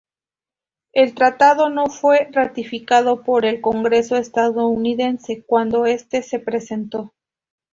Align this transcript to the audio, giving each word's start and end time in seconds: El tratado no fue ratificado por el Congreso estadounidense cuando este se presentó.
El 0.93 1.13
tratado 1.13 1.69
no 1.69 1.85
fue 1.91 2.27
ratificado 2.31 3.21
por 3.21 3.45
el 3.45 3.61
Congreso 3.61 4.15
estadounidense 4.17 5.43
cuando 5.45 5.85
este 5.85 6.23
se 6.23 6.39
presentó. 6.39 7.13